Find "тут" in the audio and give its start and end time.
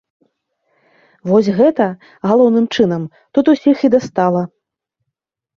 3.39-3.45